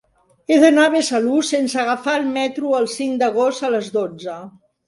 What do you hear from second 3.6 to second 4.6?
a les dotze.